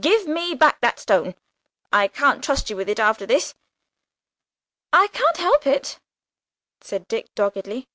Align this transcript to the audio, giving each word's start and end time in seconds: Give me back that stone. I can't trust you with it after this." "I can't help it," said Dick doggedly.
Give 0.00 0.26
me 0.26 0.54
back 0.54 0.80
that 0.80 0.98
stone. 0.98 1.34
I 1.92 2.08
can't 2.08 2.42
trust 2.42 2.70
you 2.70 2.76
with 2.76 2.88
it 2.88 2.98
after 2.98 3.26
this." 3.26 3.54
"I 4.94 5.08
can't 5.08 5.36
help 5.36 5.66
it," 5.66 6.00
said 6.80 7.06
Dick 7.06 7.28
doggedly. 7.34 7.90